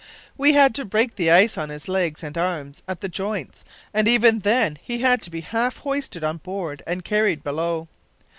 We 0.35 0.53
had 0.53 0.73
to 0.73 0.83
break 0.85 1.15
the 1.15 1.29
ice 1.29 1.59
on 1.59 1.69
his 1.69 1.87
legs 1.87 2.23
and 2.23 2.35
arms 2.35 2.81
at 2.87 3.01
the 3.01 3.07
joints, 3.07 3.63
and 3.93 4.07
even 4.07 4.39
then 4.39 4.79
he 4.81 4.97
had 4.97 5.21
to 5.21 5.29
be 5.29 5.41
half 5.41 5.77
hoisted 5.77 6.23
on 6.23 6.37
board 6.37 6.81
and 6.87 7.05
carried 7.05 7.43
below. 7.43 7.87